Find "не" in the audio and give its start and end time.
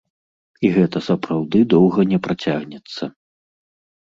2.15-2.19